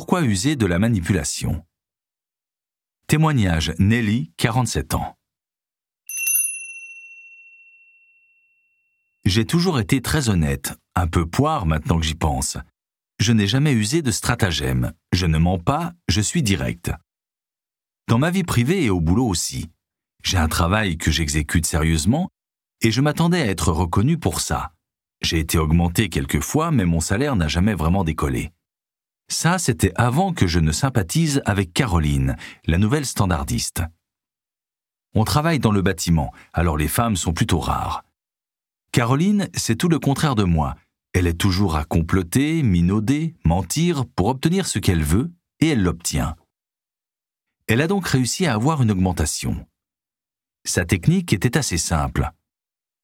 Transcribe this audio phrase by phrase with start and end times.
[0.00, 1.62] Pourquoi user de la manipulation?
[3.06, 5.14] Témoignage Nelly, 47 ans.
[9.26, 12.56] J'ai toujours été très honnête, un peu poire maintenant que j'y pense.
[13.18, 16.90] Je n'ai jamais usé de stratagème, je ne mens pas, je suis direct.
[18.08, 19.68] Dans ma vie privée et au boulot aussi.
[20.24, 22.30] J'ai un travail que j'exécute sérieusement
[22.80, 24.72] et je m'attendais à être reconnu pour ça.
[25.20, 28.50] J'ai été augmenté quelques fois, mais mon salaire n'a jamais vraiment décollé.
[29.30, 33.84] Ça, c'était avant que je ne sympathise avec Caroline, la nouvelle standardiste.
[35.14, 38.04] On travaille dans le bâtiment, alors les femmes sont plutôt rares.
[38.90, 40.74] Caroline, c'est tout le contraire de moi.
[41.12, 46.34] Elle est toujours à comploter, minauder, mentir pour obtenir ce qu'elle veut, et elle l'obtient.
[47.68, 49.64] Elle a donc réussi à avoir une augmentation.
[50.64, 52.32] Sa technique était assez simple.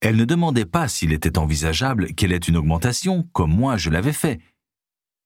[0.00, 4.14] Elle ne demandait pas s'il était envisageable qu'elle ait une augmentation, comme moi je l'avais
[4.14, 4.40] fait.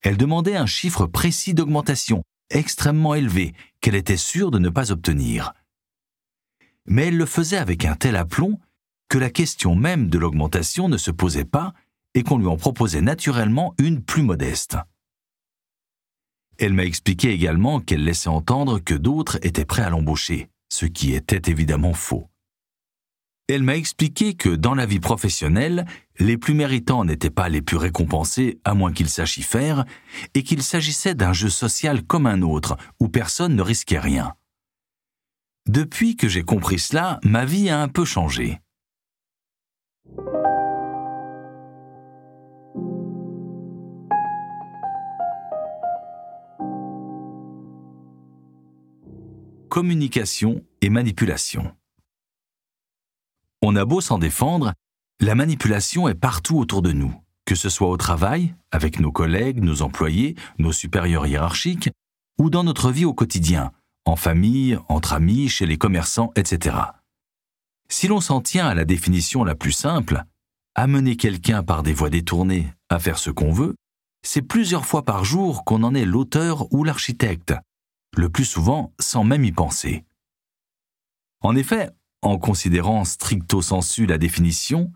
[0.02, 5.52] Elle demandait un chiffre précis d'augmentation, extrêmement élevé, qu'elle était sûre de ne pas obtenir.
[6.86, 8.58] Mais elle le faisait avec un tel aplomb
[9.08, 11.74] que la question même de l'augmentation ne se posait pas
[12.14, 14.76] et qu'on lui en proposait naturellement une plus modeste.
[16.58, 21.14] Elle m'a expliqué également qu'elle laissait entendre que d'autres étaient prêts à l'embaucher, ce qui
[21.14, 22.28] était évidemment faux.
[23.48, 25.86] Elle m'a expliqué que dans la vie professionnelle,
[26.18, 29.84] les plus méritants n'étaient pas les plus récompensés à moins qu'ils sachent y faire,
[30.34, 34.34] et qu'il s'agissait d'un jeu social comme un autre, où personne ne risquait rien.
[35.66, 38.60] Depuis que j'ai compris cela, ma vie a un peu changé.
[49.78, 51.70] communication et manipulation.
[53.62, 54.72] On a beau s'en défendre,
[55.20, 57.12] la manipulation est partout autour de nous,
[57.44, 61.90] que ce soit au travail, avec nos collègues, nos employés, nos supérieurs hiérarchiques,
[62.38, 63.72] ou dans notre vie au quotidien,
[64.04, 66.76] en famille, entre amis, chez les commerçants, etc.
[67.88, 70.22] Si l'on s'en tient à la définition la plus simple,
[70.76, 73.74] amener quelqu'un par des voies détournées à faire ce qu'on veut,
[74.22, 77.54] c'est plusieurs fois par jour qu'on en est l'auteur ou l'architecte,
[78.16, 80.04] le plus souvent sans même y penser.
[81.40, 81.90] En effet,
[82.22, 84.92] en considérant stricto sensu la définition,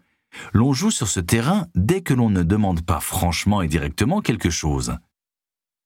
[0.53, 4.51] l'on joue sur ce terrain dès que l'on ne demande pas franchement et directement quelque
[4.51, 4.97] chose.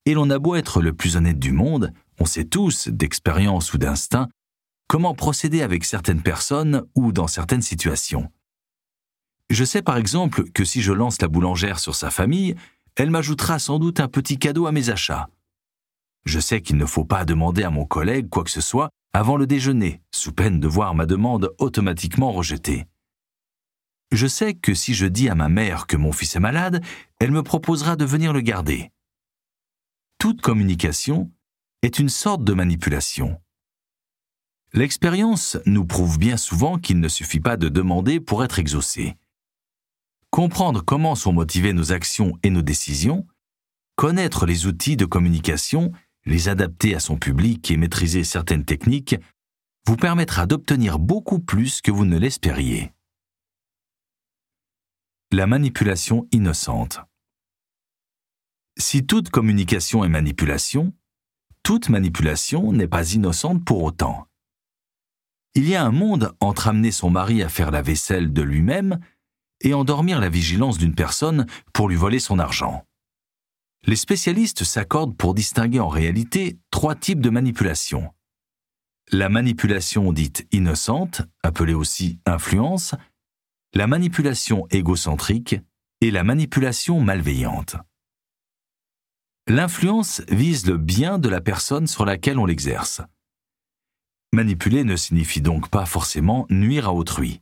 [0.05, 3.79] Et l'on a beau être le plus honnête du monde, on sait tous, d'expérience ou
[3.79, 4.29] d'instinct,
[4.87, 8.31] comment procéder avec certaines personnes ou dans certaines situations.
[9.51, 12.55] Je sais par exemple que si je lance la boulangère sur sa famille,
[12.97, 15.29] elle m'ajoutera sans doute un petit cadeau à mes achats.
[16.25, 19.38] Je sais qu'il ne faut pas demander à mon collègue quoi que ce soit avant
[19.38, 22.84] le déjeuner, sous peine de voir ma demande automatiquement rejetée.
[24.12, 26.84] Je sais que si je dis à ma mère que mon fils est malade,
[27.19, 28.93] elle me proposera de venir le garder.
[30.19, 31.31] Toute communication
[31.81, 33.41] est une sorte de manipulation.
[34.75, 39.16] L'expérience nous prouve bien souvent qu'il ne suffit pas de demander pour être exaucé.
[40.28, 43.26] Comprendre comment sont motivées nos actions et nos décisions,
[43.94, 45.93] connaître les outils de communication
[46.26, 49.16] les adapter à son public et maîtriser certaines techniques
[49.87, 52.92] vous permettra d'obtenir beaucoup plus que vous ne l'espériez.
[55.32, 57.00] La manipulation innocente.
[58.78, 60.92] Si toute communication est manipulation,
[61.62, 64.28] toute manipulation n'est pas innocente pour autant.
[65.54, 69.00] Il y a un monde entre amener son mari à faire la vaisselle de lui-même
[69.62, 72.84] et endormir la vigilance d'une personne pour lui voler son argent.
[73.87, 78.13] Les spécialistes s'accordent pour distinguer en réalité trois types de manipulation.
[79.13, 82.97] La manipulation dite innocente, appelée aussi influence,
[83.75, 85.55] la manipulation égocentrique
[86.01, 87.77] et la manipulation malveillante.
[89.47, 93.01] L'influence vise le bien de la personne sur laquelle on l'exerce.
[94.33, 97.41] Manipuler ne signifie donc pas forcément nuire à autrui.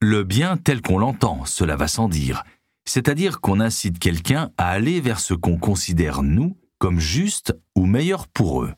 [0.00, 2.44] Le bien tel qu'on l'entend, cela va sans dire,
[2.88, 8.26] c'est-à-dire qu'on incite quelqu'un à aller vers ce qu'on considère, nous, comme juste ou meilleur
[8.28, 8.72] pour eux.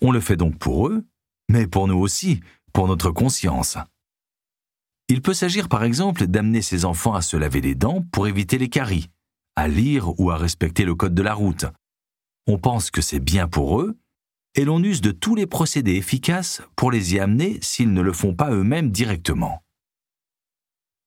[0.00, 1.06] On le fait donc pour eux,
[1.50, 2.40] mais pour nous aussi,
[2.72, 3.76] pour notre conscience.
[5.08, 8.56] Il peut s'agir par exemple d'amener ses enfants à se laver les dents pour éviter
[8.56, 9.10] les caries,
[9.56, 11.66] à lire ou à respecter le code de la route.
[12.46, 13.98] On pense que c'est bien pour eux,
[14.54, 18.14] et l'on use de tous les procédés efficaces pour les y amener s'ils ne le
[18.14, 19.62] font pas eux-mêmes directement.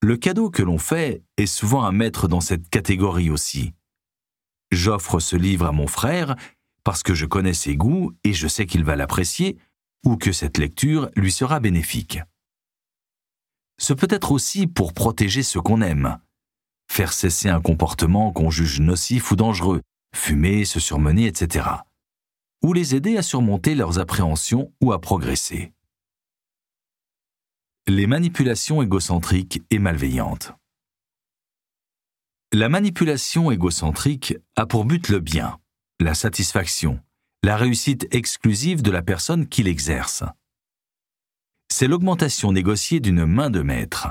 [0.01, 3.73] Le cadeau que l'on fait est souvent à mettre dans cette catégorie aussi.
[4.71, 6.35] J'offre ce livre à mon frère
[6.85, 9.57] parce que je connais ses goûts et je sais qu'il va l'apprécier
[10.05, 12.21] ou que cette lecture lui sera bénéfique.
[13.77, 16.17] Ce peut être aussi pour protéger ce qu'on aime,
[16.89, 19.81] faire cesser un comportement qu'on juge nocif ou dangereux,
[20.15, 21.67] fumer, se surmener, etc.
[22.63, 25.73] Ou les aider à surmonter leurs appréhensions ou à progresser.
[27.91, 30.53] Les manipulations égocentriques et malveillantes.
[32.53, 35.57] La manipulation égocentrique a pour but le bien,
[35.99, 36.99] la satisfaction,
[37.41, 40.23] la réussite exclusive de la personne qui l'exerce.
[41.67, 44.09] C'est l'augmentation négociée d'une main de maître.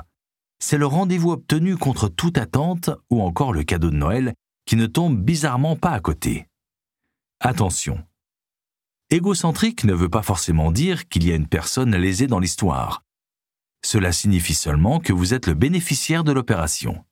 [0.59, 4.35] C'est le rendez-vous obtenu contre toute attente ou encore le cadeau de Noël
[4.67, 6.49] qui ne tombe bizarrement pas à côté.
[7.39, 8.05] Attention.
[9.11, 13.05] Égocentrique ne veut pas forcément dire qu'il y a une personne lésée dans l'histoire.
[13.85, 17.05] Cela signifie seulement que vous êtes le bénéficiaire de l'opération.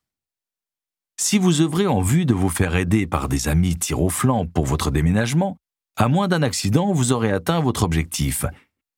[1.19, 4.47] Si vous œuvrez en vue de vous faire aider par des amis tir au flanc
[4.47, 5.57] pour votre déménagement,
[5.97, 8.45] à moins d'un accident, vous aurez atteint votre objectif,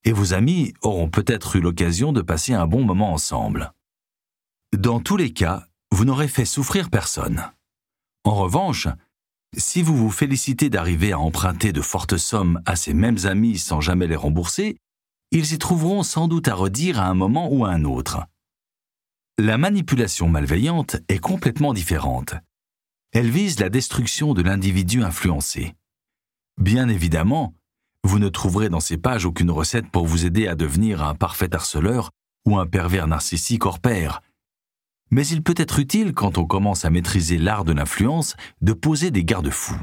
[0.04, 3.72] et vos amis auront peut-être eu l'occasion de passer un bon moment ensemble.
[4.76, 7.52] Dans tous les cas, vous n'aurez fait souffrir personne.
[8.24, 8.88] En revanche,
[9.56, 13.80] si vous vous félicitez d'arriver à emprunter de fortes sommes à ces mêmes amis sans
[13.80, 14.76] jamais les rembourser,
[15.30, 18.24] ils y trouveront sans doute à redire à un moment ou à un autre.
[19.38, 22.34] La manipulation malveillante est complètement différente.
[23.12, 25.74] Elle vise la destruction de l'individu influencé.
[26.60, 27.54] Bien évidemment,
[28.04, 31.54] vous ne trouverez dans ces pages aucune recette pour vous aider à devenir un parfait
[31.54, 32.10] harceleur
[32.46, 34.20] ou un pervers narcissique hors pair.
[35.10, 39.10] Mais il peut être utile quand on commence à maîtriser l'art de l'influence de poser
[39.10, 39.80] des garde-fous.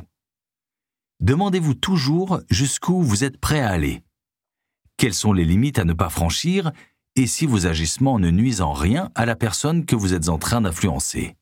[1.22, 4.05] Demandez-vous toujours jusqu'où vous êtes prêt à aller.
[4.98, 6.72] Quelles sont les limites à ne pas franchir
[7.18, 10.38] et si vos agissements ne nuisent en rien à la personne que vous êtes en
[10.38, 11.36] train d'influencer?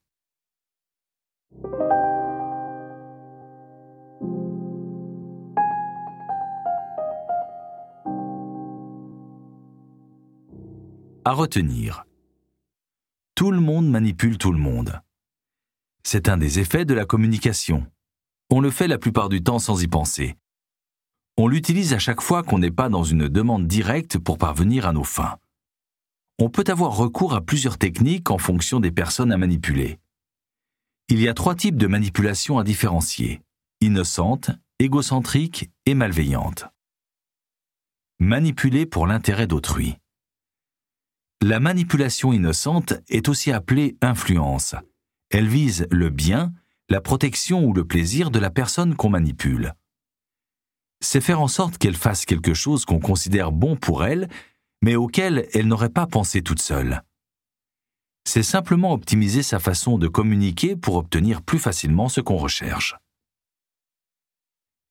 [11.26, 12.06] À retenir.
[13.36, 15.02] Tout le monde manipule tout le monde.
[16.04, 17.88] C'est un des effets de la communication.
[18.50, 20.36] On le fait la plupart du temps sans y penser.
[21.38, 24.94] On l'utilise à chaque fois qu'on n'est pas dans une demande directe pour parvenir à
[24.94, 25.38] nos fins
[26.40, 30.00] on peut avoir recours à plusieurs techniques en fonction des personnes à manipuler.
[31.10, 33.42] Il y a trois types de manipulation à différencier
[33.82, 34.50] innocente,
[34.80, 36.66] égocentrique et malveillante.
[38.20, 39.98] Manipuler pour l'intérêt d'autrui.
[41.42, 44.76] La manipulation innocente est aussi appelée influence.
[45.32, 46.54] Elle vise le bien,
[46.88, 49.74] la protection ou le plaisir de la personne qu'on manipule.
[51.04, 54.30] C'est faire en sorte qu'elle fasse quelque chose qu'on considère bon pour elle
[54.84, 57.04] mais auquel elle n'aurait pas pensé toute seule.
[58.26, 62.96] C'est simplement optimiser sa façon de communiquer pour obtenir plus facilement ce qu'on recherche.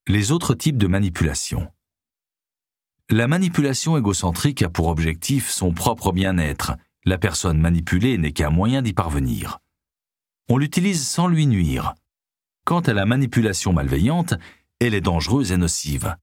[0.09, 1.71] Les autres types de manipulation.
[3.11, 6.73] La manipulation égocentrique a pour objectif son propre bien-être.
[7.05, 9.59] La personne manipulée n'est qu'un moyen d'y parvenir.
[10.49, 11.95] On l'utilise sans lui nuire.
[12.65, 14.35] Quant à la manipulation malveillante,
[14.87, 16.17] elle est dangereuse et nocive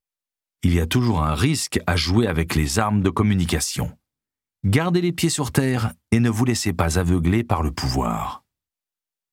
[0.64, 3.98] il y a toujours un risque à jouer avec les armes de communication.
[4.66, 8.44] Gardez les pieds sur terre et ne vous laissez pas aveugler par le pouvoir.